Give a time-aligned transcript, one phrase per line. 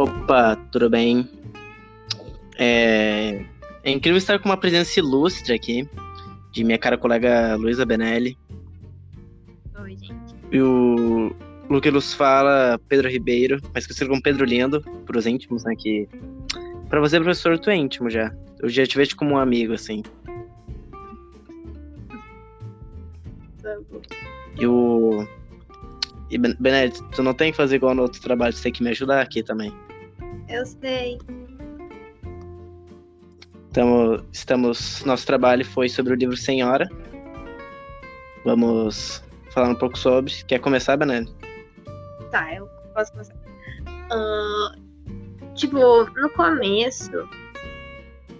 [0.00, 1.28] Opa, tudo bem?
[2.58, 3.44] É...
[3.84, 5.86] é incrível estar com uma presença ilustre aqui,
[6.52, 8.38] de minha cara colega Luísa Benelli.
[9.78, 10.34] Oi, gente.
[10.50, 11.36] E o
[11.68, 15.74] Luque nos fala Pedro Ribeiro, mas que como Pedro Lindo, pros íntimos, né?
[15.76, 16.08] Que
[16.88, 18.34] pra você, professor, tu é íntimo já.
[18.58, 20.02] Eu já te vejo como um amigo, assim.
[23.62, 23.76] Tá.
[24.58, 25.28] E o.
[26.30, 28.82] E Ben- Benelli, tu não tem que fazer igual no outro trabalho, tu tem que
[28.82, 29.70] me ajudar aqui também.
[30.50, 31.18] Eu sei.
[33.70, 35.04] Então, estamos.
[35.04, 36.88] Nosso trabalho foi sobre o livro Senhora.
[38.44, 40.32] Vamos falar um pouco sobre.
[40.48, 41.32] Quer começar, Benelli?
[42.32, 43.34] Tá, eu posso começar.
[44.10, 44.74] Ah,
[45.54, 47.28] tipo, no começo,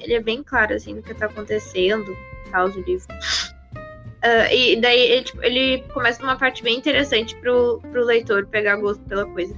[0.00, 2.16] ele é bem claro, assim, do que tá acontecendo,
[2.50, 3.06] tal, do livro.
[4.22, 8.76] Ah, e daí ele, tipo, ele começa numa parte bem interessante pro, pro leitor pegar
[8.76, 9.54] gosto pela coisa.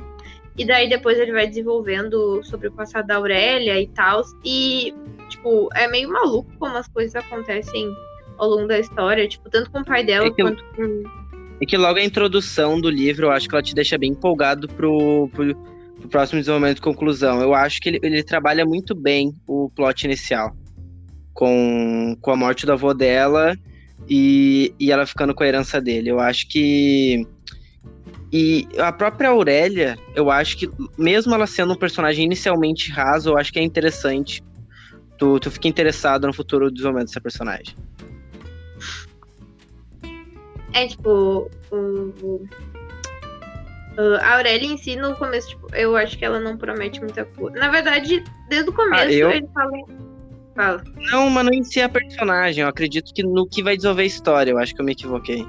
[0.56, 4.22] E daí depois ele vai desenvolvendo sobre o passado da Aurélia e tal.
[4.44, 4.94] E,
[5.28, 7.90] tipo, é meio maluco como as coisas acontecem
[8.38, 11.04] ao longo da história, tipo, tanto com o pai dela É que quanto com.
[11.60, 14.66] E que logo a introdução do livro, eu acho que ela te deixa bem empolgado
[14.68, 17.40] pro, pro, pro próximo desenvolvimento e conclusão.
[17.40, 20.54] Eu acho que ele, ele trabalha muito bem o plot inicial.
[21.32, 23.56] Com, com a morte do avô dela
[24.08, 26.10] e, e ela ficando com a herança dele.
[26.10, 27.26] Eu acho que.
[28.32, 33.36] E a própria Aurélia, eu acho que, mesmo ela sendo um personagem inicialmente raso, eu
[33.36, 34.42] acho que é interessante.
[35.18, 37.76] Tu, tu fica interessado no futuro desenvolvimento dessa personagem.
[40.72, 42.48] É, tipo, o,
[44.22, 47.58] a Aurélia em si, no começo, tipo, eu acho que ela não promete muita coisa.
[47.58, 49.72] Na verdade, desde o começo, Ah, eu- ele fala.
[50.56, 50.84] Fala.
[51.10, 52.62] Não, mas não em si a personagem.
[52.62, 54.50] Eu acredito que no que vai desenvolver a história.
[54.50, 55.46] Eu acho que eu me equivoquei.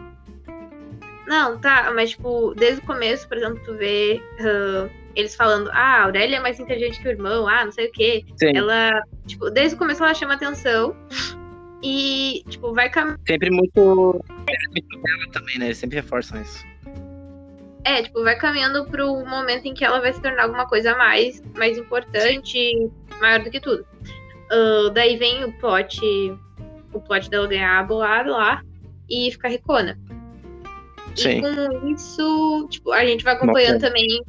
[1.27, 6.01] Não, tá, mas, tipo, desde o começo, por exemplo, tu vê ah, eles falando, ah,
[6.01, 8.25] a Aurélia é mais inteligente que o irmão, ah, não sei o quê.
[8.37, 8.55] Sim.
[8.55, 10.95] Ela, tipo, desde o começo ela chama atenção
[11.81, 13.21] e, tipo, vai caminhando.
[13.27, 14.23] Sempre muito.
[14.45, 15.65] Dela também, né?
[15.65, 16.65] Eles sempre reforçam isso.
[17.85, 21.43] É, tipo, vai caminhando pro momento em que ela vai se tornar alguma coisa mais,
[21.55, 23.85] mais importante, maior do que tudo.
[24.49, 25.99] Ah, daí vem o plot,
[26.93, 28.61] o plot dela ganhar a bolada lá
[29.09, 29.99] e ficar ricona.
[31.15, 31.37] Sim.
[31.37, 34.23] E com isso, tipo, a gente vai acompanhando também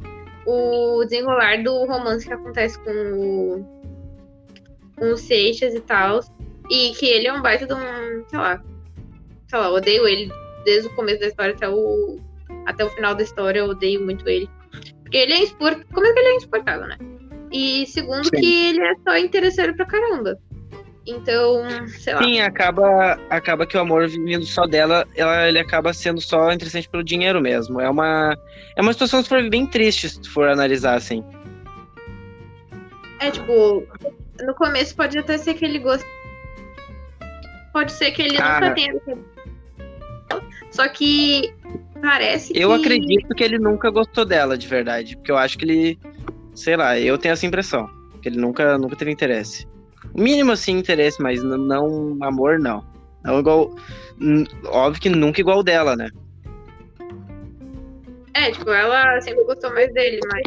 [0.46, 3.64] o desenrolar do romance que acontece com o,
[4.96, 6.20] com o Seixas e tal.
[6.70, 8.62] E que ele é um baita de um, sei lá,
[9.48, 10.32] sei lá, odeio ele
[10.64, 12.18] desde o começo da história até o,
[12.66, 14.48] até o final da história, eu odeio muito ele.
[15.02, 15.86] Porque ele é insuportável.
[15.92, 16.98] Como é que ele é insuportável, né?
[17.52, 18.40] E segundo Sim.
[18.40, 20.38] que ele é só interesseiro pra caramba.
[21.06, 22.22] Então, sei lá.
[22.22, 26.88] Sim, acaba, acaba que o amor vindo só dela, ela, ele acaba sendo só interessante
[26.88, 27.78] pelo dinheiro mesmo.
[27.80, 28.38] É uma,
[28.74, 31.22] é uma situação se for bem triste, se for analisar assim.
[33.20, 33.86] É, tipo,
[34.42, 36.06] no começo pode até ser que ele goste.
[37.72, 38.60] Pode ser que ele Ah.
[38.60, 38.94] nunca tenha.
[40.70, 41.52] Só que
[42.00, 42.74] parece Eu que.
[42.80, 45.16] acredito que ele nunca gostou dela, de verdade.
[45.16, 45.98] Porque eu acho que ele.
[46.54, 47.88] Sei lá, eu tenho essa impressão.
[48.22, 49.66] Que ele nunca, nunca teve interesse.
[50.14, 52.84] O mínimo, assim, interesse, mas n- não amor, não.
[53.24, 53.74] Não igual.
[54.66, 56.08] Óbvio que nunca igual dela, né?
[58.34, 60.42] É, tipo, ela sempre gostou mais dele, mas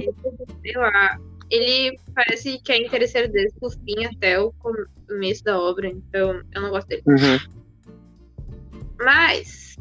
[0.62, 1.18] sei lá.
[1.50, 4.52] Ele parece que é interesseiro desde o fim até o
[5.08, 7.04] começo da obra, então eu não gosto dele.
[9.00, 9.78] Mas,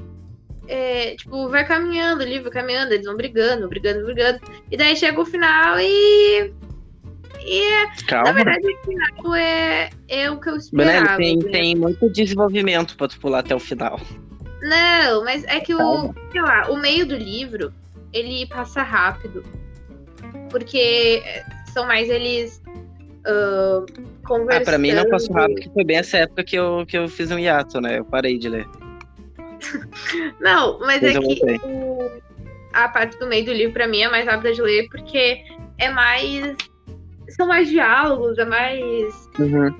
[0.68, 4.40] é, tipo, vai caminhando ali, vai caminhando, eles vão brigando, brigando, brigando.
[4.70, 6.52] E daí chega o final e.
[7.46, 8.32] E é, na Calma.
[8.32, 11.16] verdade o final é, é o que eu esperava.
[11.16, 11.50] tem, né?
[11.50, 14.00] tem muito desenvolvimento pra tu pular até o final.
[14.62, 16.14] Não, mas é que o, Calma.
[16.32, 17.72] sei lá, o meio do livro,
[18.12, 19.44] ele passa rápido.
[20.50, 21.22] Porque
[21.72, 22.60] são mais eles
[23.26, 23.84] ah,
[24.24, 24.62] conversando.
[24.62, 27.08] Ah, pra mim não passou rápido, porque foi bem essa época que eu, que eu
[27.08, 27.98] fiz um hiato, né?
[27.98, 28.66] Eu parei de ler.
[30.40, 32.10] Não, mas Depois é que o-
[32.72, 35.38] a parte do meio do livro, pra mim, é mais rápida de ler, porque
[35.78, 36.56] é mais.
[37.30, 39.28] São mais diálogos, é mais.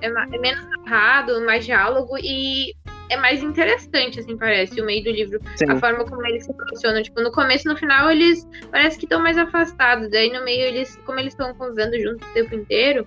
[0.01, 2.75] É, ma- é menos narrado, mais diálogo e
[3.09, 5.39] é mais interessante, assim, parece, o meio do livro.
[5.57, 5.67] Sim.
[5.71, 7.03] A forma como eles se posicionam.
[7.03, 10.11] Tipo, no começo e no final, eles parece que estão mais afastados.
[10.11, 13.07] Daí no meio, eles, como eles estão convivendo juntos o tempo inteiro,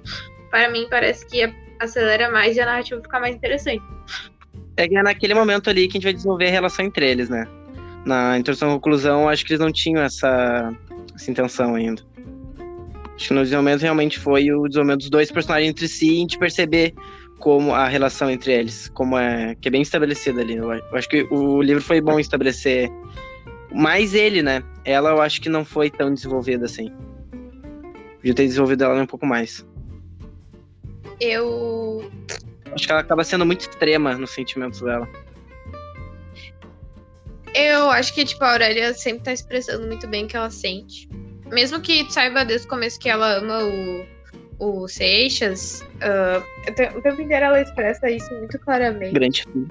[0.50, 3.84] para mim parece que acelera mais e a narrativa fica mais interessante.
[4.78, 7.30] É que é naquele momento ali que a gente vai desenvolver a relação entre eles,
[7.30, 7.46] né?
[8.06, 10.74] Na introdução e conclusão, acho que eles não tinham essa,
[11.14, 12.02] essa intenção ainda.
[13.20, 16.20] Acho que no desenvolvimento realmente foi o desenvolvimento dos dois personagens entre si e a
[16.20, 16.94] gente perceber
[17.38, 20.56] como a relação entre eles, como é que é bem estabelecida ali.
[20.56, 22.90] Eu acho que o livro foi bom estabelecer
[23.74, 24.64] mais ele, né?
[24.86, 26.94] Ela eu acho que não foi tão desenvolvida assim.
[28.16, 29.66] Podia ter desenvolvido ela um pouco mais.
[31.20, 32.10] Eu.
[32.72, 35.10] Acho que ela acaba sendo muito extrema nos sentimentos dela.
[37.54, 41.10] Eu acho que, tipo, a Aurélia sempre tá expressando muito bem o que ela sente.
[41.52, 43.60] Mesmo que saiba desde o começo que ela ama
[44.60, 49.14] o, o Seixas, uh, o tempo inteiro ela expressa isso muito claramente.
[49.14, 49.68] Grande filho.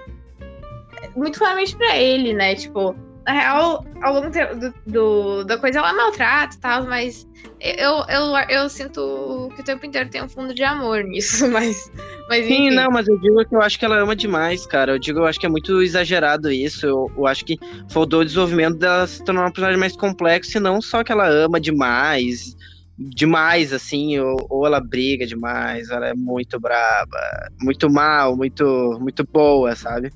[1.16, 2.54] Muito claramente pra ele, né?
[2.54, 2.94] Tipo,
[3.28, 7.28] na real, ao longo do, do, da coisa ela maltrata e tal, mas
[7.60, 11.92] eu, eu, eu sinto que o tempo inteiro tem um fundo de amor nisso, mas.
[12.26, 14.92] mas Sim, não, mas eu digo que eu acho que ela ama demais, cara.
[14.92, 16.86] Eu digo, eu acho que é muito exagerado isso.
[16.86, 17.58] Eu, eu acho que
[17.90, 21.28] faltou o desenvolvimento dela se tornar uma personagem mais complexa, e não só que ela
[21.28, 22.56] ama demais.
[22.98, 27.18] Demais, assim, ou, ou ela briga demais, ela é muito braba,
[27.60, 30.10] muito mal, muito, muito boa, sabe?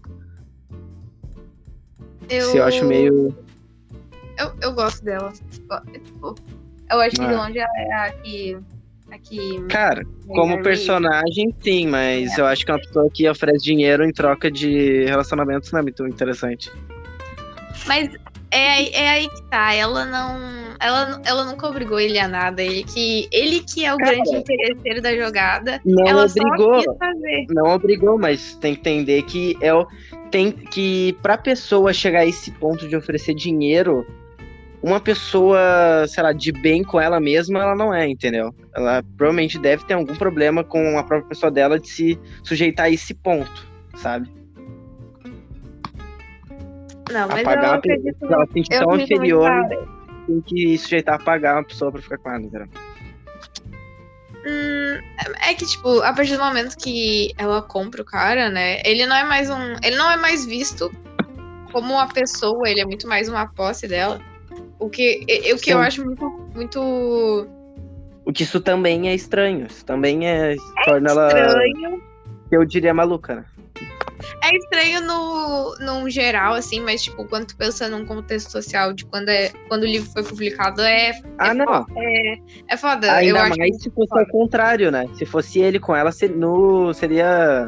[2.32, 2.55] Eu...
[2.55, 3.37] eu acho meio.
[4.38, 5.32] Eu, eu gosto dela.
[5.52, 6.34] Tipo,
[6.90, 7.44] eu acho que de ah.
[7.44, 8.58] longe ela é a que.
[9.11, 12.40] A que Cara, como personagem, sim, mas é.
[12.40, 16.06] eu acho que uma pessoa que oferece dinheiro em troca de relacionamentos não é muito
[16.06, 16.73] interessante.
[17.87, 18.11] Mas
[18.50, 19.75] é, é aí que tá.
[19.75, 20.62] Ela não.
[20.81, 22.62] Ela, ela nunca obrigou ele a nada.
[22.62, 25.81] Ele que, ele que é o Cara, grande interesseiro da jogada.
[25.84, 26.82] Não ela obrigou.
[27.50, 29.87] Não obrigou, mas tem que entender que é o
[30.32, 34.05] tem que, pra pessoa chegar a esse ponto de oferecer dinheiro,
[34.82, 35.58] uma pessoa,
[36.08, 38.52] sei lá, de bem com ela mesma, ela não é, entendeu?
[38.75, 42.90] Ela provavelmente deve ter algum problema com a própria pessoa dela de se sujeitar a
[42.90, 44.29] esse ponto, sabe?
[47.12, 48.25] Não, mas Apagar eu acredito...
[48.25, 49.50] Ela se sente tão inferior,
[50.26, 52.69] tem que sujeitar a pagar uma pessoa pra ficar com ela, entendeu?
[55.41, 58.81] É que, tipo, a partir do momento que ela compra o cara, né?
[58.85, 59.77] Ele não é mais um.
[59.83, 60.91] Ele não é mais visto
[61.73, 64.21] como uma pessoa, ele é muito mais uma posse dela.
[64.79, 67.47] O que, o que eu acho muito, muito.
[68.25, 69.67] O que isso também é estranho.
[69.67, 70.55] Isso também é.
[70.55, 71.87] é torna estranho.
[71.87, 71.99] ela.
[72.51, 73.45] Eu diria maluca, né?
[74.43, 79.05] É estranho no, no geral, assim, mas, tipo, quando tu pensa num contexto social de
[79.05, 81.13] quando, é, quando o livro foi publicado, é.
[81.39, 81.87] Ah, é, não.
[81.97, 82.39] É,
[82.69, 83.13] é foda.
[83.13, 85.09] Ainda eu mais se fosse ao contrário, né?
[85.15, 87.67] Se fosse ele com ela, seria, no, seria.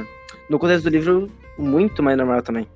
[0.48, 2.68] No contexto do livro, muito mais normal também.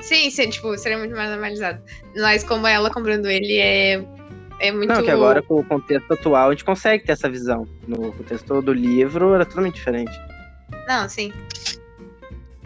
[0.00, 1.82] Sim, sim, tipo, seria muito mais normalizado.
[2.16, 4.04] Mas como ela comprando ele é.
[4.60, 4.88] É muito.
[4.88, 7.66] Não, que agora, com o contexto atual, a gente consegue ter essa visão.
[7.86, 10.12] No contexto do livro, era totalmente diferente.
[10.86, 11.32] Não, sim.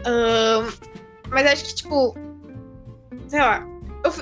[0.01, 0.71] Uh,
[1.29, 2.15] mas acho que, tipo,
[3.27, 3.67] sei lá.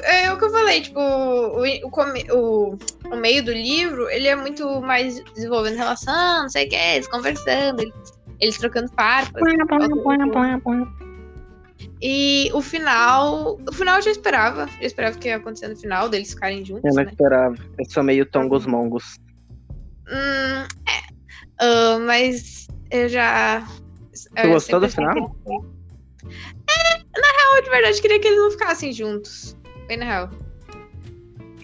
[0.03, 1.91] É o que eu falei, tipo, o, o,
[2.33, 2.77] o,
[3.11, 7.07] o meio do livro, ele é muito mais desenvolvendo relação, não sei o que, eles
[7.07, 7.93] conversando, eles,
[8.39, 9.39] eles trocando farpas.
[12.01, 13.59] E o final.
[13.67, 14.67] O final eu já esperava.
[14.79, 16.83] Eu esperava que ia acontecer no final, deles ficarem juntos.
[16.85, 17.09] Eu não né?
[17.09, 17.55] esperava.
[17.77, 19.19] Eu sou meio tongos mongos.
[20.09, 21.07] Hum, é.
[21.59, 23.67] Uh, mas eu já
[24.25, 25.35] Tu gostou do final?
[25.45, 29.55] É, na real, de verdade, queria que eles não ficassem juntos.
[29.87, 30.29] Bem na real.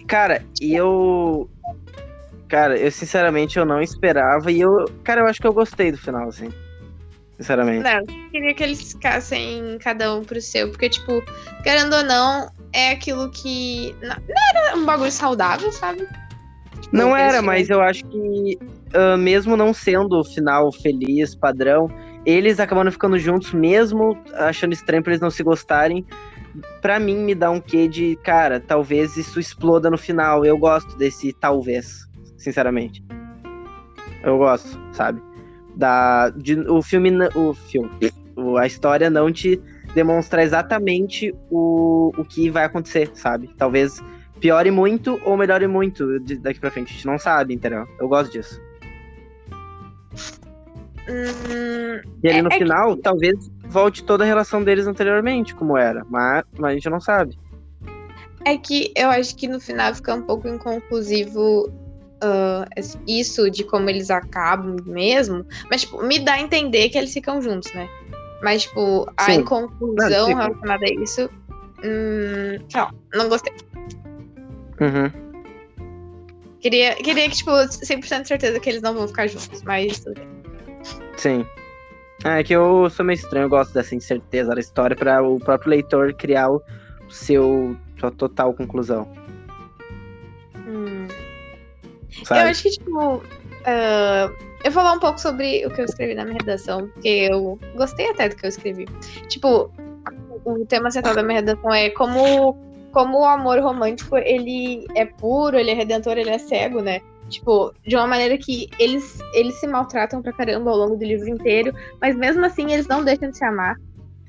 [0.06, 1.48] Cara, e eu.
[2.48, 4.50] Cara, eu sinceramente eu não esperava.
[4.52, 4.84] E eu.
[5.02, 6.50] Cara, eu acho que eu gostei do final, assim.
[7.38, 7.82] Sinceramente.
[7.82, 10.70] Não, queria que eles ficassem cada um pro seu.
[10.70, 11.22] Porque, tipo,
[11.62, 13.94] querendo ou não, é aquilo que.
[14.00, 14.16] Não,
[14.54, 16.06] era um bagulho saudável, sabe?
[16.80, 18.58] Tipo, não era, mas eu acho que.
[18.94, 21.88] Uh, mesmo não sendo o final feliz, padrão,
[22.24, 26.06] eles acabando ficando juntos, mesmo achando estranho pra eles não se gostarem.
[26.80, 30.44] Pra mim, me dá um quê de, cara, talvez isso exploda no final.
[30.44, 33.04] Eu gosto desse talvez, sinceramente.
[34.22, 35.20] Eu gosto, sabe?
[35.76, 37.90] Da, de, o filme, o filme,
[38.58, 39.60] a história não te
[39.94, 43.50] demonstra exatamente o, o que vai acontecer, sabe?
[43.56, 44.00] Talvez
[44.40, 46.90] piore muito ou melhore muito daqui pra frente.
[46.90, 47.86] A gente não sabe, entendeu?
[47.98, 48.60] Eu gosto disso.
[51.08, 53.02] Hum, e ali é, no é final, que...
[53.02, 57.38] talvez volte toda a relação deles anteriormente, como era, mas, mas a gente não sabe.
[58.44, 61.68] É que eu acho que no final fica um pouco inconclusivo
[62.24, 67.12] uh, isso de como eles acabam mesmo, mas tipo, me dá a entender que eles
[67.12, 67.88] ficam juntos, né?
[68.42, 69.40] Mas, tipo, a Sim.
[69.40, 71.30] inconclusão não, relacionada a isso.
[71.82, 73.54] Hum, não, não gostei.
[74.80, 75.10] Uhum.
[76.60, 80.43] Queria, queria que, tipo, 100% certeza que eles não vão ficar juntos, mas tudo bem.
[81.16, 81.46] Sim.
[82.24, 85.38] Ah, é que eu sou meio estranho, eu gosto dessa incerteza da história para o
[85.38, 86.62] próprio leitor criar o
[87.10, 89.08] seu sua total conclusão.
[90.66, 91.06] Hum.
[92.30, 93.22] Eu acho que, tipo, uh,
[94.64, 97.58] eu vou falar um pouco sobre o que eu escrevi na minha redação, porque eu
[97.74, 98.86] gostei até do que eu escrevi.
[99.28, 99.70] Tipo,
[100.44, 102.56] o tema central da minha redação é como,
[102.92, 107.00] como o amor romântico, ele é puro, ele é redentor, ele é cego, né?
[107.28, 111.28] Tipo, de uma maneira que eles, eles se maltratam pra caramba ao longo do livro
[111.28, 113.76] inteiro, mas mesmo assim eles não deixam de se amar.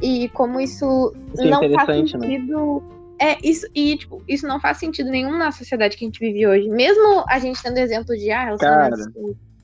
[0.01, 2.07] E como isso, Isso é não faz né?
[2.07, 2.83] sentido.
[3.19, 6.45] É, isso, e, tipo, isso não faz sentido nenhum na sociedade que a gente vive
[6.45, 6.67] hoje.
[6.69, 9.07] Mesmo a gente tendo exemplo de ah, relacionamentos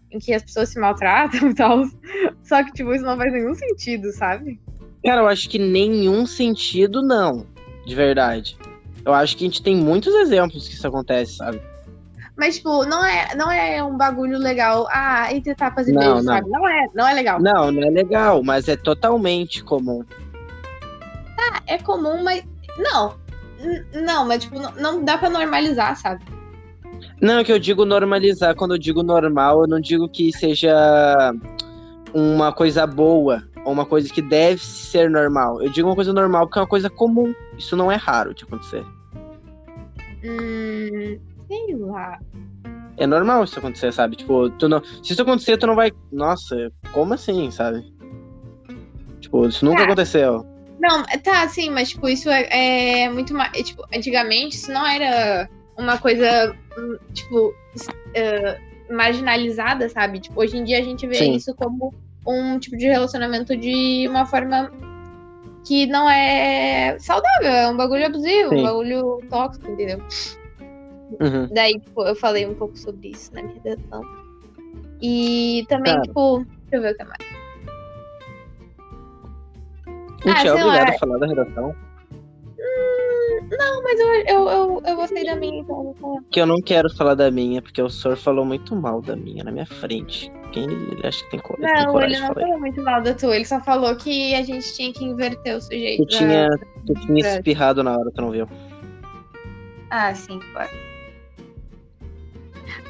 [0.10, 1.84] em que as pessoas se maltratam e tal.
[2.44, 4.60] Só que, tipo, isso não faz nenhum sentido, sabe?
[5.04, 7.46] Cara, eu acho que nenhum sentido, não.
[7.86, 8.58] De verdade.
[9.06, 11.60] Eu acho que a gente tem muitos exemplos que isso acontece, sabe?
[12.42, 14.88] Mas, tipo, não é, não é um bagulho legal.
[14.90, 16.50] Ah, entre tapas e beijos, sabe?
[16.50, 17.40] Não é, não é legal.
[17.40, 20.04] Não, não é legal, mas é totalmente comum.
[21.68, 22.44] É comum, mas.
[22.80, 23.14] Não.
[23.94, 26.26] Não, mas, tipo, não, não dá pra normalizar, sabe?
[27.22, 28.56] Não, é que eu digo normalizar.
[28.56, 30.74] Quando eu digo normal, eu não digo que seja
[32.12, 35.62] uma coisa boa ou uma coisa que deve ser normal.
[35.62, 37.36] Eu digo uma coisa normal porque é uma coisa comum.
[37.56, 38.84] Isso não é raro de acontecer.
[40.24, 41.20] Hum.
[41.52, 42.18] Sei lá.
[42.98, 44.16] É normal isso acontecer, sabe?
[44.16, 44.82] Tipo, tu não...
[45.04, 45.92] se isso acontecer, tu não vai.
[46.12, 47.84] Nossa, como assim, sabe?
[49.20, 49.84] Tipo, isso nunca Tá.
[49.86, 50.46] aconteceu.
[50.80, 53.52] Não, tá, sim, mas, tipo, isso é, é muito mais.
[53.52, 57.54] Tipo, antigamente isso não era uma coisa, hum, tipo,
[58.16, 58.58] eh,
[58.90, 60.20] marginalizada, sabe?
[60.20, 61.36] Tipo, hoje em dia a gente vê Sim.
[61.36, 61.94] isso como
[62.28, 64.72] um tipo de relacionamento de uma forma
[65.66, 68.60] que não é saudável, é um bagulho abusivo, Sim.
[68.60, 70.02] um bagulho tóxico, entendeu?
[71.20, 71.48] Uhum.
[71.54, 74.02] Daí, tipo, eu falei um pouco sobre isso na minha redação.
[75.02, 76.04] E também, Cara.
[76.04, 76.38] tipo,
[76.70, 77.32] deixa eu ver o que mais.
[80.24, 81.76] Gente Ah, é lá, obrigado a falar da redação.
[83.58, 86.22] Não, mas eu, eu, eu, eu gostei da minha, então vou falar.
[86.32, 89.44] Que eu não quero falar da minha, porque o senhor falou muito mal da minha
[89.44, 90.32] na minha frente.
[90.54, 93.02] Quem ele acha que tem, co- tem Não, coragem ele de não falou muito mal
[93.02, 96.06] da tua, ele só falou que a gente tinha que inverter o sujeito.
[96.06, 96.48] Tu tinha,
[96.86, 98.48] tu tinha espirrado na hora, tu não viu?
[99.90, 100.70] Ah, sim, claro.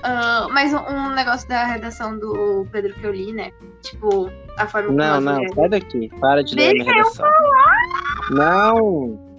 [0.04, 3.52] Ah, mas um, negócio da redação do Pedro que eu li, né?
[3.82, 6.10] Tipo, a forma Não, não, sai daqui.
[6.20, 7.30] Para de ler a minha Deixa eu redação.
[8.32, 9.32] Não!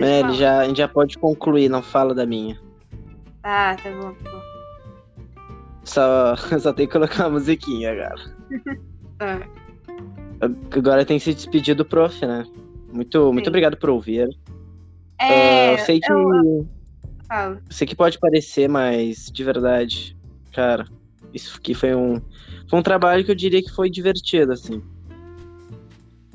[0.00, 2.58] É, ele já, a gente já pode concluir, não fala da minha.
[3.44, 4.42] Ah, tá bom, tá bom.
[5.84, 8.22] Só, só tem que colocar uma musiquinha agora.
[9.18, 9.40] Tá.
[10.76, 12.44] Agora tem que se despedir do prof, né?
[12.92, 14.28] Muito, muito obrigado por ouvir.
[15.20, 16.10] É, eu sei que.
[16.10, 16.66] eu
[17.32, 17.54] falo.
[17.56, 20.16] Eu sei que pode parecer, mas de verdade,
[20.52, 20.86] cara,
[21.32, 22.20] isso aqui foi um,
[22.68, 24.82] foi um trabalho que eu diria que foi divertido, assim.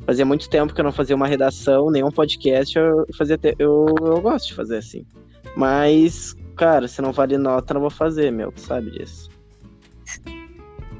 [0.05, 3.85] Fazia muito tempo que eu não fazia uma redação, nenhum podcast, eu fazia te- eu,
[3.99, 5.05] eu gosto de fazer assim.
[5.55, 9.29] Mas, cara, se não vale nota, não vou fazer, meu, tu sabe disso.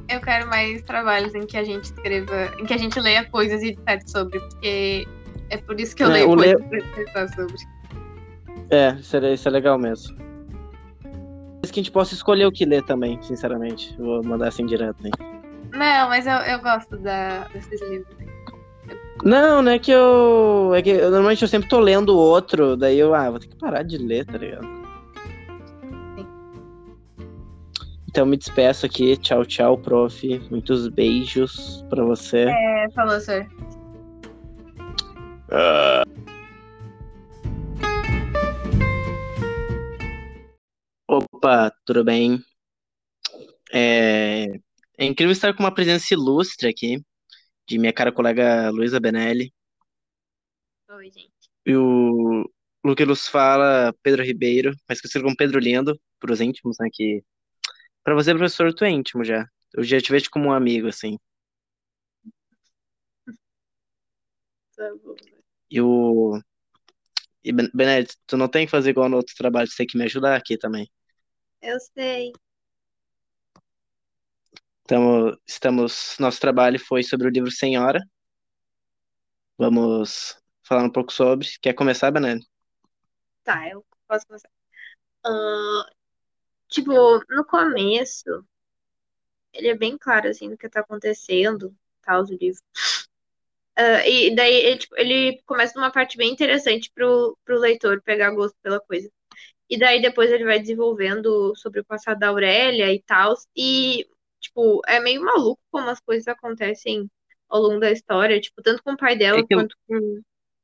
[0.09, 3.61] Eu quero mais trabalhos em que a gente escreva, em que a gente leia coisas
[3.61, 5.07] e disserte sobre, porque
[5.49, 7.55] é por isso que eu É, leio coisas pra dissertar sobre.
[8.69, 10.15] É, isso é, isso é legal mesmo.
[11.61, 13.95] Mas que a gente possa escolher o que ler também, sinceramente.
[13.97, 15.11] Vou mandar assim direto, hein.
[15.73, 18.15] Não, mas eu, eu gosto da, desses livros.
[19.23, 20.73] Não, não é que eu.
[20.75, 23.55] É que eu, normalmente eu sempre tô lendo outro, daí eu, ah, vou ter que
[23.55, 24.65] parar de ler, tá ligado?
[26.15, 26.27] Sim.
[28.07, 29.17] Então me despeço aqui.
[29.17, 30.41] Tchau, tchau, prof.
[30.51, 32.45] Muitos beijos pra você.
[32.49, 33.47] É, falou, senhor.
[35.47, 36.03] Opa,
[41.87, 42.43] tudo bem?
[43.73, 44.45] É...
[44.97, 47.01] é incrível estar com uma presença ilustre aqui,
[47.67, 49.53] de minha cara colega Luísa Benelli.
[50.89, 51.31] Oi, gente.
[51.65, 52.49] E o
[52.83, 56.87] Luke nos fala Pedro Ribeiro, mais conhecido como Pedro Lindo, pros íntimos, né?
[56.91, 57.23] Que
[58.03, 59.45] pra você, professor, tu é íntimo já.
[59.75, 61.17] Eu já te vejo como um amigo, assim.
[64.75, 65.15] Tá bom.
[65.69, 66.39] E o.
[67.43, 69.97] E Ben- Benedito, tu não tem que fazer igual no outro trabalho, tu tem que
[69.97, 70.87] me ajudar aqui também.
[71.61, 72.31] Eu sei.
[74.83, 76.15] Então, estamos.
[76.19, 77.99] Nosso trabalho foi sobre o livro Senhora.
[79.57, 81.47] Vamos falar um pouco sobre.
[81.61, 82.47] Quer começar, Benedito?
[83.43, 84.49] Tá, eu posso começar.
[85.25, 85.85] Ah,
[86.69, 86.91] tipo,
[87.29, 88.45] no começo,
[89.53, 92.61] ele é bem claro, assim, do que tá acontecendo, tal, do livro.
[93.75, 98.31] Ah, e daí ele, tipo, ele começa numa parte bem interessante pro, pro leitor pegar
[98.31, 99.09] gosto pela coisa.
[99.69, 103.35] E daí depois ele vai desenvolvendo sobre o passado da Aurélia e tal.
[103.55, 104.05] E,
[104.39, 107.09] tipo, é meio maluco como as coisas acontecem
[107.49, 110.21] ao longo da história, tipo, tanto com o pai dela É que quanto com.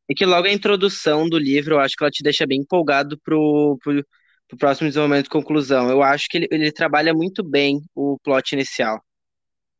[0.09, 3.17] É que logo a introdução do livro, eu acho que ela te deixa bem empolgado
[3.23, 4.05] pro, pro,
[4.47, 5.89] pro próximo desenvolvimento e conclusão.
[5.89, 9.01] Eu acho que ele, ele trabalha muito bem o plot inicial,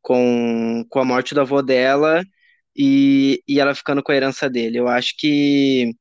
[0.02, 2.24] com, com a morte do avô dela
[2.76, 4.80] e, e ela ficando com a herança dele.
[4.80, 5.94] Eu acho que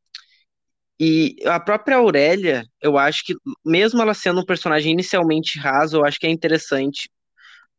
[1.05, 6.05] E a própria Aurélia, eu acho que, mesmo ela sendo um personagem inicialmente raso, eu
[6.05, 7.11] acho que é interessante.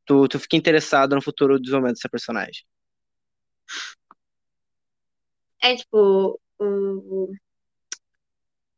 [0.05, 2.63] Tu, tu fica interessado no futuro desenvolvimento dessa personagem.
[5.61, 7.33] É, tipo, o,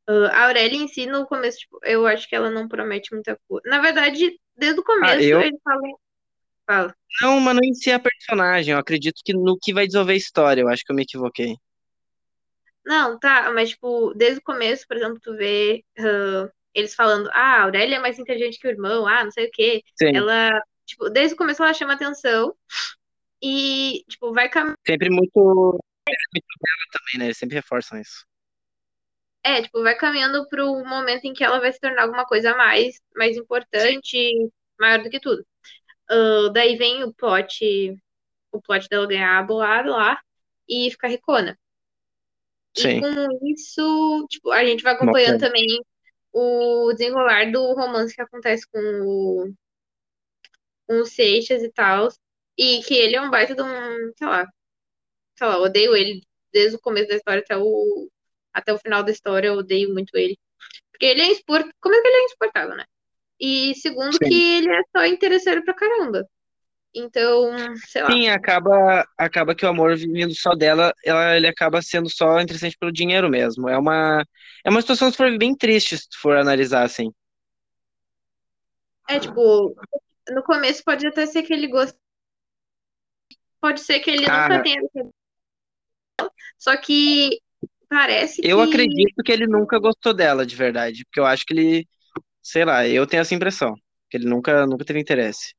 [0.08, 3.40] Uh, a Aurélia em si, no começo, tipo, eu acho que ela não promete muita
[3.48, 3.68] coisa.
[3.68, 5.82] Na verdade, desde o começo, Ah, eu- ele fala.
[6.68, 6.96] Fala.
[7.22, 8.74] Não, mas não em si a personagem.
[8.74, 11.56] Eu acredito que no que vai desenvolver a história, eu acho que eu me equivoquei.
[12.86, 17.62] Não, tá, mas, tipo, desde o começo, por exemplo, tu vê uh, eles falando, ah,
[17.62, 19.82] a Aurélia é mais inteligente que o irmão, ah, não sei o quê.
[19.96, 22.56] Sim, Ela, tipo, desde o começo ela chama atenção
[23.42, 24.78] e, tipo, vai caminhando.
[24.86, 25.80] sempre muito,
[26.92, 27.26] também, né?
[27.26, 28.26] Eles sempre reforçam isso.
[29.44, 33.00] É, tipo, vai caminhando pro momento em que ela vai se tornar alguma coisa mais,
[33.16, 34.18] mais importante,
[34.80, 35.46] maior do que tudo.
[36.10, 37.96] Ah, daí vem o plot,
[38.52, 40.20] o plot dela ganhar a bolada lá
[40.68, 41.58] e ficar ricona.
[42.78, 45.66] E Sim, com isso, tipo, a gente vai acompanhando também
[46.34, 49.54] o desenrolar do romance que acontece com o,
[50.88, 52.10] com o Seixas e tal.
[52.58, 54.48] E que ele é um baita de um, sei lá,
[55.38, 58.10] sei lá, eu odeio ele desde o começo da história até o,
[58.54, 60.38] até o final da história, eu odeio muito ele.
[60.92, 61.74] Porque ele é insuportável.
[61.82, 62.86] Como é que ele é insuportável, né?
[63.40, 64.58] E segundo que Sim.
[64.58, 66.26] ele é só interesseiro pra caramba.
[66.96, 67.52] Então,
[67.88, 68.10] sei lá.
[68.12, 72.78] Sim, acaba, acaba que o amor vindo só dela, ela, ele acaba sendo só interessante
[72.80, 73.68] pelo dinheiro mesmo.
[73.68, 74.26] É uma,
[74.64, 77.12] é uma situação, se for bem triste, se for analisar assim.
[79.10, 79.76] É tipo,
[80.30, 81.98] no começo pode até ser que ele goste.
[83.60, 84.82] Pode ser que ele nunca Ah, tenha.
[86.58, 87.42] Só que
[87.90, 88.62] parece eu que.
[88.62, 91.04] acredito que ele nunca gostou dela, de verdade.
[91.06, 91.88] Porque eu acho que ele,
[92.42, 93.76] sei lá, eu tenho essa impressão.
[94.10, 95.54] Que ele nunca, nunca teve interesse.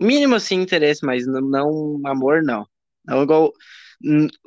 [0.00, 2.66] Mínimo, assim, interesse, mas não, não amor, não.
[3.04, 3.52] Não igual.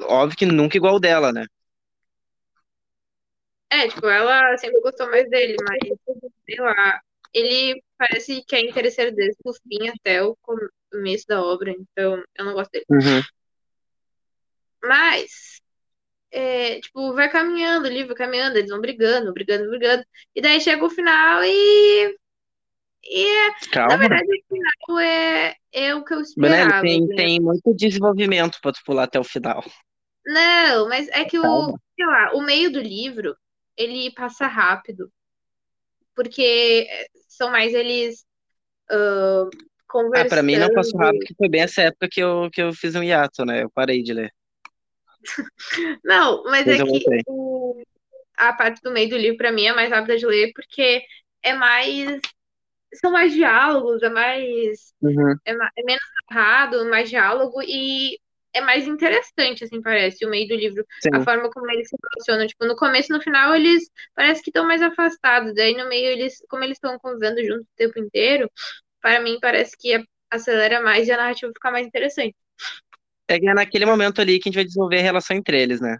[0.01, 1.45] Óbvio que nunca igual dela, né?
[3.69, 5.79] É, tipo, ela sempre gostou mais dele, mas
[6.45, 7.01] sei lá.
[7.33, 10.37] Ele parece que é interesseiro desde o fim até o
[10.91, 12.85] começo da obra, então eu não gosto dele.
[12.89, 13.21] Uhum.
[14.83, 15.59] Mas,
[16.31, 20.03] é, tipo, vai caminhando ali, vai caminhando, eles vão brigando, brigando, brigando.
[20.35, 22.17] E daí chega o final e.
[23.03, 23.97] E é- na Calma.
[23.97, 26.81] verdade, o final é, é o que eu esperava.
[26.81, 27.15] tem, né?
[27.15, 29.63] tem muito desenvolvimento pra tu pular até o final.
[30.25, 31.79] Não, mas é que o, Calma.
[31.95, 33.35] sei lá, o meio do livro,
[33.77, 35.11] ele passa rápido,
[36.15, 36.87] porque
[37.27, 38.25] são mais eles
[38.89, 39.45] ah,
[40.15, 40.99] Ah, pra mim não passou conversando.
[40.99, 43.63] rápido, porque foi bem essa época que eu, que eu fiz um hiato, né?
[43.63, 44.31] Eu parei de ler.
[46.03, 47.81] Não, mas Depois é que o-
[48.37, 51.03] a parte do meio do livro, pra mim, é mais rápida de ler, porque
[51.43, 52.19] é mais.
[52.95, 54.93] São mais diálogos, é mais.
[55.01, 55.35] Uhum.
[55.45, 58.19] É, é menos narrado, mais diálogo, e
[58.53, 60.85] é mais interessante, assim, parece, o meio do livro.
[61.13, 61.23] A Sim.
[61.23, 62.47] forma como eles se relacionam.
[62.47, 65.53] Tipo, no começo e no final, eles parece que estão mais afastados.
[65.55, 68.49] Daí, no meio, eles, como eles estão convivendo junto o tempo inteiro,
[69.01, 72.35] para mim, parece que a- acelera mais e a narrativa fica mais interessante.
[73.27, 75.81] É que é naquele momento ali que a gente vai desenvolver a relação entre eles,
[75.81, 75.97] né?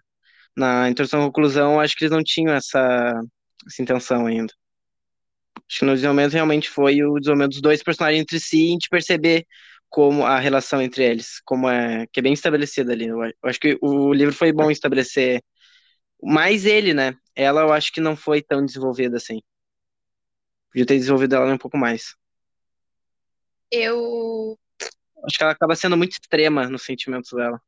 [0.58, 3.22] Na introdução e conclusão, acho que eles não tinham essa,
[3.68, 4.54] essa intenção ainda.
[5.68, 8.72] Acho que no desenvolvimento realmente foi o desenvolvimento dos dois personagens entre si e a
[8.72, 9.46] gente perceber
[9.90, 13.08] como a relação entre eles, como é, que é bem estabelecida ali.
[13.08, 15.42] Eu acho que o livro foi bom estabelecer
[16.22, 17.16] mais ele, né?
[17.36, 19.42] Ela eu acho que não foi tão desenvolvida assim.
[20.72, 22.16] Podia ter desenvolvido ela um pouco mais.
[23.72, 24.58] Eu
[25.26, 27.62] Acho que ela acaba sendo muito extrema nos sentimentos dela.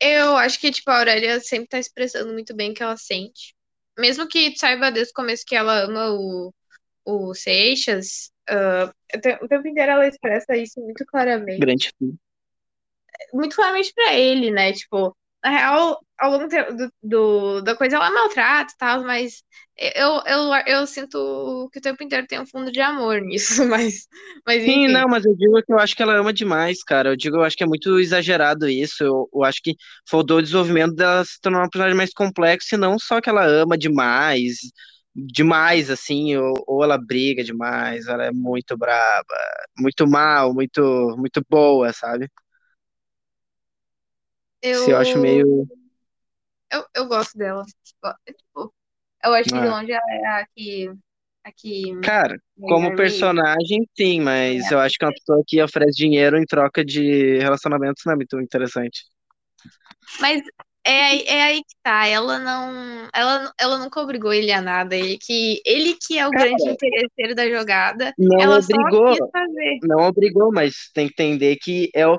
[0.00, 3.56] Eu acho que, tipo, a Aurélia sempre tá expressando muito bem o que ela sente.
[3.98, 6.52] Mesmo que saiba desde o começo que ela ama o,
[7.04, 11.60] o Seixas, ah, o te- o tempo inteiro ela expressa isso muito claramente.
[11.60, 11.92] Grande.
[13.32, 14.72] Muito claramente pra ele, né?
[14.72, 19.42] Tipo, na real, ao longo do, do- da coisa ela maltrata e tal, mas
[19.76, 24.06] eu, eu, eu sinto que o tempo inteiro tem um fundo de amor nisso, mas,
[24.46, 24.88] mas Sim, enfim.
[24.88, 27.10] não, mas eu digo que eu acho que ela ama demais, cara.
[27.10, 29.02] Eu digo, eu acho que é muito exagerado isso.
[29.02, 29.74] Eu, eu acho que
[30.08, 33.46] faltou o desenvolvimento dela se tornar uma personagem mais complexa, e não só que ela
[33.46, 34.56] ama demais,
[35.14, 39.24] demais, assim, ou, ou ela briga demais, ela é muito braba,
[39.78, 40.82] muito mal, muito,
[41.18, 42.28] muito boa, sabe?
[44.62, 45.68] Isso eu acho Eu, meio.
[46.70, 47.64] eu, eu gosto dela.
[47.84, 48.74] Tipo,
[49.24, 49.68] eu acho que de ah.
[49.68, 50.88] longe ela é a que,
[51.44, 56.36] a que Cara, como personagem, sim, mas eu acho que uma pessoa que oferece dinheiro
[56.38, 59.02] em troca de relacionamentos não é muito interessante.
[60.20, 60.42] Mas
[60.84, 62.06] é, aí- é aí que tá.
[62.06, 64.96] Ela não, ela, ela nunca obrigou ele a nada.
[64.96, 68.14] Ele que, ele que é o Cara, grande interesseiro da jogada.
[68.16, 69.16] não Ela só obrigou.
[69.82, 72.18] não obrigou, mas tem que entender que é o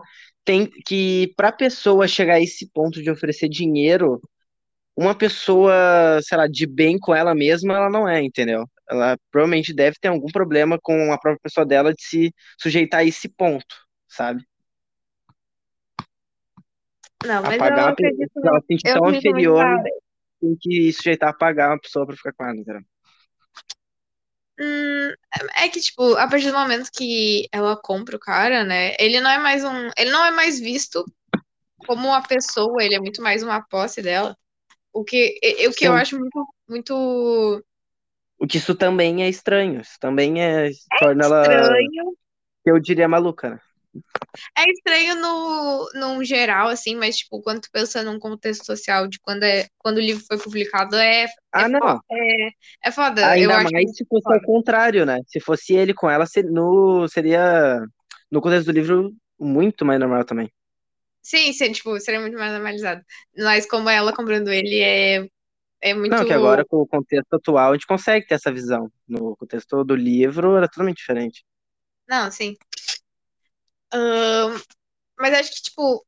[0.49, 4.19] tem que para pessoa chegar a esse ponto de oferecer dinheiro,
[4.97, 8.65] uma pessoa, sei lá, de bem com ela mesma, ela não é, entendeu?
[8.89, 13.05] Ela provavelmente deve ter algum problema com a própria pessoa dela de se sujeitar a
[13.05, 13.75] esse ponto,
[14.07, 14.43] sabe?
[17.23, 18.31] Não, mas Apagar eu acredito.
[18.43, 19.63] ela se sente Eu tão inferior,
[20.41, 22.81] tem que sujeitar a pagar uma pessoa pra ficar com ela, entendeu?
[24.59, 25.13] Hum,
[25.55, 28.93] é que, tipo, a partir do momento que ela compra o cara, né?
[28.99, 29.89] Ele não é mais um.
[29.97, 31.05] Ele não é mais visto
[31.87, 34.37] como uma pessoa, ele é muito mais uma posse dela.
[34.91, 37.63] O que, o que eu acho muito, muito
[38.37, 40.69] O que isso também é estranho, isso também é,
[40.99, 42.17] torna ela, estranho.
[42.65, 43.59] eu diria, maluca, né?
[44.57, 49.19] É estranho no, num geral, assim, mas, tipo, quando tu pensa num contexto social de
[49.19, 51.79] quando, é, quando o livro foi publicado, é, Ah, é, não.
[51.79, 52.49] fo- é,
[52.85, 53.25] é foda.
[53.27, 54.35] Ainda mais se fosse foda.
[54.35, 55.19] ao contrário, né?
[55.27, 57.81] Se fosse ele com ela, se- no, seria,
[58.31, 60.51] no contexto do livro, muito mais normal também.
[61.21, 63.01] Sim, sim, tipo, seria muito mais normalizado.
[63.37, 65.27] Mas como ela comprando ele é,
[65.81, 66.11] é muito.
[66.11, 68.91] Não, que agora, com o contexto atual, a gente consegue ter essa visão.
[69.07, 71.43] No contexto do livro, era totalmente diferente.
[72.07, 72.57] Não, sim.
[73.93, 74.59] Ahn,
[75.19, 76.05] mas acho que, tipo,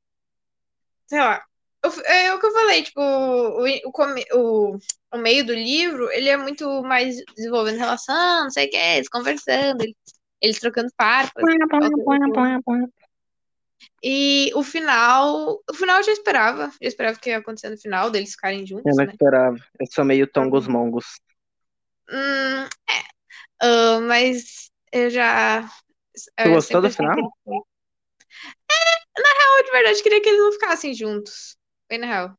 [1.07, 1.43] sei lá.
[1.83, 3.91] eu- É o que eu falei, tipo, o, o,
[4.73, 4.77] o,
[5.13, 9.09] o meio do livro, ele é muito mais desenvolvendo relação, não sei o que, eles
[9.09, 9.95] conversando, eles,
[10.41, 11.43] eles trocando farpas.
[14.03, 18.09] E o final, o final eu já esperava, já esperava que ia acontecer no final,
[18.09, 19.11] deles ficarem Eu juntos, não né?
[19.11, 19.57] esperava.
[19.79, 21.05] Eu sou meio tongos mongos.
[22.09, 23.01] Hum, é.
[23.61, 25.63] Ah, mas eu já.
[25.63, 27.17] Tu eu gostou do final?
[27.47, 27.59] É,
[29.17, 31.57] na real, de verdade, queria que eles não ficassem juntos.
[31.89, 32.37] Bem na real.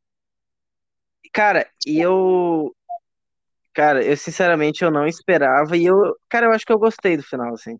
[1.33, 2.75] Cara, e eu.
[3.73, 5.77] Cara, eu sinceramente eu não esperava.
[5.77, 6.17] E eu.
[6.29, 7.79] Cara, eu acho que eu gostei do final, assim.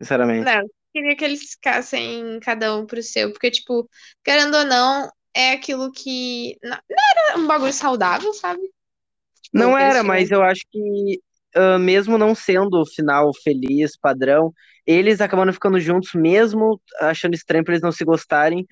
[0.00, 0.44] Sinceramente.
[0.44, 3.88] Não, eu queria que eles ficassem cada um pro seu, porque, tipo,
[4.22, 6.56] querendo ou não, é aquilo que.
[6.62, 8.60] Não, não era um bagulho saudável, sabe?
[9.42, 11.22] Tipo, Não era, mas eu acho que,
[11.54, 14.52] ah, mesmo não sendo o final feliz, padrão,
[14.86, 18.66] eles acabando ficando juntos, mesmo achando estranho pra eles não se gostarem.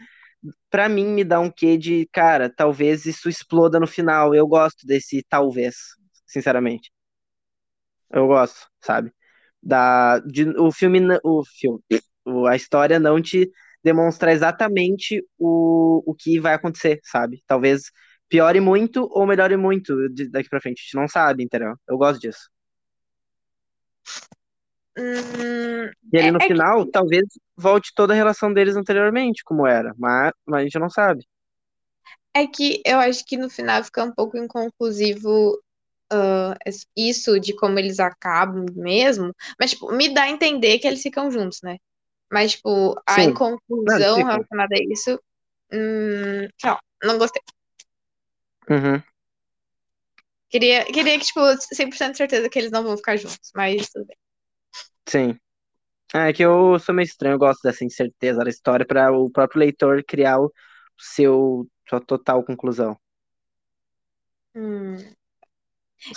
[0.70, 4.34] Pra mim, me dá um quê de, cara, talvez isso exploda no final.
[4.34, 5.76] Eu gosto desse talvez,
[6.26, 6.90] sinceramente.
[8.10, 9.12] Eu gosto, sabe?
[9.62, 11.80] Da, de, o filme, o filme,
[12.48, 13.50] a história não te
[13.82, 17.42] demonstra exatamente o, o que vai acontecer, sabe?
[17.46, 17.90] Talvez
[18.28, 19.94] piore muito ou melhore muito
[20.30, 20.80] daqui pra frente.
[20.80, 21.74] A gente não sabe, entendeu?
[21.88, 22.48] Eu gosto disso.
[24.98, 27.24] Hum, E ali é, no é que, final, talvez
[27.56, 31.26] volte toda a relação deles anteriormente, como era, mas, mas a gente não sabe.
[32.34, 35.58] é que eu acho que no final fica um pouco inconclusivo
[36.12, 36.54] ah,
[36.96, 39.32] isso de como eles acabam mesmo.
[39.58, 41.78] Mas, tipo, me dá a entender que eles ficam juntos, né?
[42.30, 45.20] Mas, tipo, a Sim, não, inconclusão relacionada a isso,
[45.72, 47.42] hum, lá, não gostei.
[48.68, 49.02] Uhum.
[50.48, 51.40] Queria, queria que, tipo,
[51.72, 54.16] 100% certeza que eles não vão ficar juntos, mas tudo bem.
[55.08, 55.38] Sim.
[56.14, 59.30] Ah, é que eu sou meio estranho, eu gosto dessa incerteza da história para o
[59.30, 60.52] próprio leitor criar o
[60.98, 62.96] seu sua total conclusão,
[64.54, 64.96] Hum.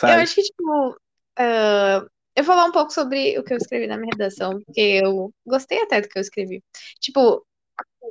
[0.03, 0.97] Eu acho que, tipo,
[1.37, 5.01] ah, eu vou falar um pouco sobre o que eu escrevi na minha redação, porque
[5.03, 6.63] eu gostei até do que eu escrevi.
[6.99, 7.45] Tipo,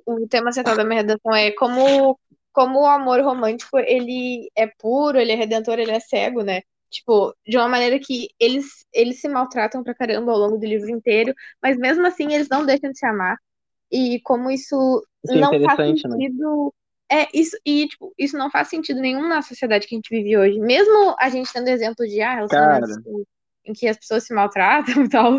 [0.07, 2.19] o tema central da minha redação é como,
[2.53, 6.63] como o amor romântico, ele é puro, ele é redentor, ele é cego, né?
[6.91, 10.91] Tipo, de uma maneira que eles, eles se maltratam pra caramba ao longo do livro
[10.91, 13.37] inteiro, mas mesmo assim eles não deixam de se amar.
[13.91, 16.17] E como isso Isso é não faz interessante, né?
[16.17, 16.75] sentido.
[17.11, 20.37] É, isso, e, tipo, isso não faz sentido nenhum na sociedade que a gente vive
[20.37, 20.59] hoje.
[20.61, 23.03] Mesmo a gente tendo exemplo de ah, relacionamentos Cara,
[23.65, 25.39] em que as pessoas se maltratam e tal.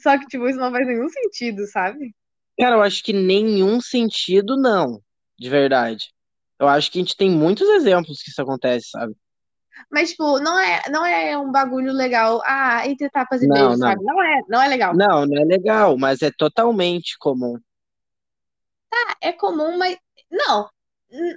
[0.00, 2.14] Só que, tipo, isso não faz nenhum sentido, sabe?
[2.58, 5.02] cara, eu acho que nenhum sentido não,
[5.38, 6.10] de verdade.
[6.58, 9.14] Eu acho que a gente tem muitos exemplos que isso acontece, sabe?
[9.90, 12.42] Mas, tipo, não é, não é um bagulho legal.
[12.44, 13.88] Ah, entre tapas e Não, beijos, não.
[13.88, 14.04] sabe?
[14.04, 14.94] Não é, não é legal.
[14.94, 17.58] Não, não é legal, mas é totalmente comum.
[18.92, 19.96] Ah, é comum, mas.
[20.30, 20.68] Não.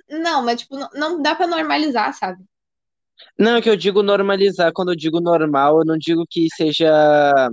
[0.09, 2.43] Não, mas, tipo, não, não dá pra normalizar, sabe?
[3.37, 7.49] Não, é que eu digo normalizar, quando eu digo normal, eu não digo que seja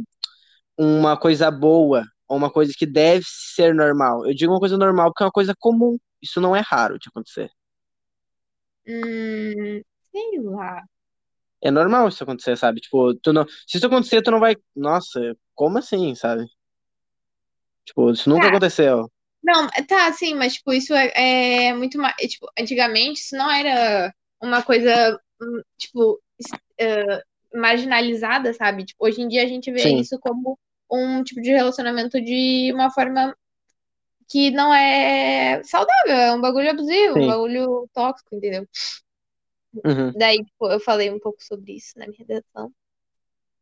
[0.77, 4.27] uma coisa boa ou uma coisa que deve ser normal.
[4.27, 5.97] Eu digo uma coisa normal porque é uma coisa comum.
[6.23, 7.51] Isso não é raro de acontecer.
[8.88, 10.83] Hum, sei lá.
[11.61, 12.81] É normal isso acontecer, sabe?
[12.81, 13.46] Tipo, tu não...
[13.66, 14.57] se isso acontecer, tu não vai.
[14.77, 16.44] Nossa, como assim, sabe?
[17.85, 19.11] Tipo, isso nunca Tá, aconteceu.
[19.44, 22.14] não, tá, sim, mas, tipo, isso é, é muito mais.
[22.16, 27.22] Tipo, antigamente isso não era uma coisa, hum, tipo, es- eh,
[27.55, 28.85] marginalizada, sabe?
[28.87, 30.59] Tipo, hoje em dia a gente vê Sim, isso como
[30.92, 33.37] um tipo de relacionamento de uma forma
[34.29, 37.27] que não é saudável, é um bagulho abusivo, um sim.
[37.27, 38.67] bagulho tóxico, entendeu?
[39.85, 40.12] Uhum.
[40.12, 42.73] Daí, tipo, eu falei um pouco sobre isso na minha redação.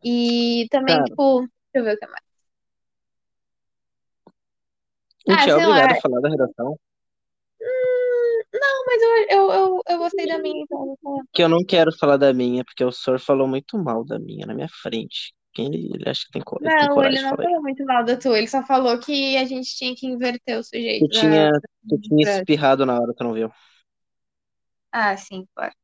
[0.03, 1.05] E também, Cara.
[1.05, 2.25] tipo, deixa eu ver o que mais.
[5.29, 5.99] Gente Ah, é sei obrigado lá.
[5.99, 6.79] a falar da redação.
[7.61, 11.25] Hum, não, mas eu, eu, eu, eu gostei da minha, então eu vou falar.
[11.33, 14.47] Que eu não quero falar da minha, porque o senhor falou muito mal da minha
[14.47, 15.35] na minha frente.
[15.63, 18.05] Ele, ele acha que tem, co- ele tem Não, coragem ele não falou muito mal
[18.05, 20.63] da tua, ele só falou que a gente tinha que inverter o
[20.99, 21.21] Tu sujeito da.
[21.21, 21.51] tinha,
[21.89, 23.51] tu tinha da- espirrado na hora, tu não viu?
[24.93, 25.75] Ah, sim, claro.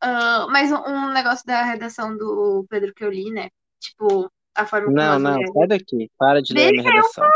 [0.00, 3.48] Ah, mas um, um negócio da redação do Pedro que eu li, né?
[3.80, 5.52] Tipo, a forma como Não, não, mulheres.
[5.52, 6.10] sai daqui.
[6.18, 7.28] Para de ler a minha Deixa redação.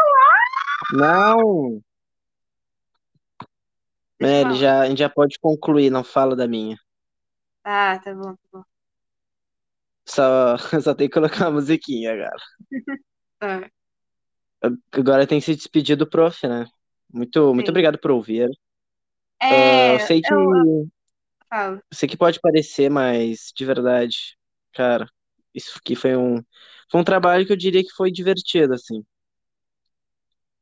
[0.93, 1.81] Não!
[4.19, 6.77] Deixa É, já, a gente já pode concluir, não fala da minha.
[7.65, 8.65] Ah, tá bom, tá bom.
[10.09, 12.37] Só, só tem que colocar uma musiquinha agora.
[13.39, 13.71] Tá,
[14.93, 16.67] Agora tem que se despedir do prof, né?
[17.13, 18.49] Muito, muito obrigado por ouvir.
[19.41, 20.67] Ah, É, eu sei que, eu
[21.51, 21.83] falo.
[21.93, 24.17] sei que pode parecer, mas de verdade,
[24.73, 25.07] cara,
[25.55, 26.37] isso aqui foi um,
[26.91, 29.05] foi um trabalho que eu diria que foi divertido, assim.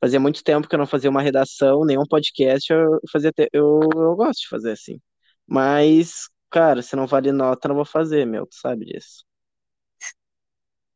[0.00, 3.80] Fazia muito tempo que eu não fazia uma redação, nenhum podcast, eu fazia, te- eu,
[3.94, 5.00] eu gosto de fazer assim.
[5.46, 9.24] Mas, cara, se não vale nota, eu não vou fazer, meu, tu sabe disso.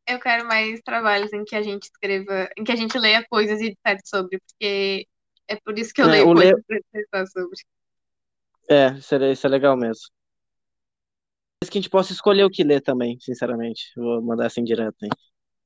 [0.09, 3.61] Eu quero mais trabalhos em que a gente escreva, em que a gente leia coisas
[3.61, 5.07] e disserte sobre, porque
[5.49, 6.49] é por isso que eu É, leio o le...
[6.49, 7.59] coisas pra dissertar sobre.
[8.71, 10.09] é, isso é, isso é legal mesmo.
[11.63, 13.93] Mas que a gente possa escolher o que ler também, sinceramente.
[13.97, 15.11] Vou mandar assim direto, hein?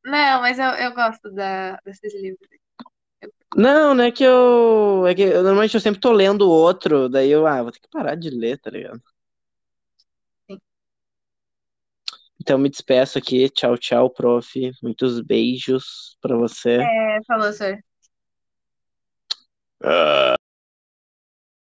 [0.04, 2.48] Não, mas eu, eu gosto da, desses livros.
[3.54, 5.06] Não, não é que eu.
[5.06, 7.88] É que eu, normalmente eu sempre tô lendo outro, daí eu, ah, vou ter que
[7.90, 9.00] parar de ler, tá ligado?
[10.48, 10.58] sim.
[12.42, 13.48] Então me despeço aqui.
[13.50, 14.52] Tchau, tchau, prof.
[14.82, 16.78] Muitos beijos pra você.
[16.82, 17.78] É, falou, senhor.
[19.84, 20.34] Ah.